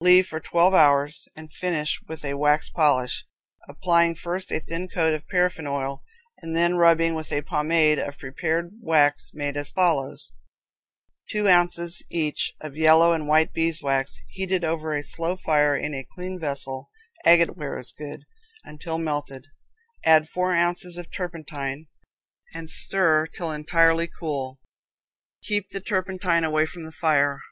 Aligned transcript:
Leave 0.00 0.26
for 0.26 0.40
12 0.40 0.72
hours 0.72 1.28
and 1.36 1.52
finish 1.52 2.00
with 2.08 2.24
a 2.24 2.32
wax 2.32 2.70
polish, 2.70 3.26
applying 3.68 4.14
first 4.14 4.50
a 4.50 4.58
thin 4.58 4.88
coat 4.88 5.12
of 5.12 5.28
paraffine 5.28 5.66
oil 5.66 6.02
and 6.38 6.56
then 6.56 6.76
rubbing 6.78 7.12
with 7.14 7.30
a 7.30 7.42
pomade 7.42 7.98
of 7.98 8.16
prepared 8.16 8.70
wax 8.80 9.32
made 9.34 9.58
as 9.58 9.68
follows: 9.68 10.32
Two 11.28 11.48
ounces 11.50 12.02
each 12.10 12.54
of 12.62 12.78
yellow 12.78 13.12
and 13.12 13.28
white 13.28 13.52
beeswax 13.52 14.16
heated 14.30 14.64
over 14.64 14.94
a 14.94 15.02
slow 15.02 15.36
fire 15.36 15.76
in 15.76 15.92
a 15.92 16.02
clean 16.02 16.40
vessel 16.40 16.88
(agate 17.26 17.54
ware 17.54 17.78
is 17.78 17.92
good) 17.92 18.24
until 18.64 18.96
melted. 18.96 19.48
Add 20.02 20.30
4 20.30 20.56
oz. 20.56 20.98
turpentine 21.12 21.88
and 22.54 22.70
stir 22.70 23.26
till 23.26 23.52
entirely 23.52 24.06
cool. 24.06 24.60
Keep 25.42 25.68
the 25.68 25.80
turpentine 25.82 26.42
away 26.42 26.64
from 26.64 26.84
the 26.84 26.90
fire. 26.92 27.42